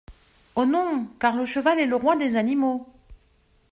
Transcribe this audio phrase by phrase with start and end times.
[0.55, 1.09] Oh non!
[1.19, 2.87] car le cheval est le roi des animaux!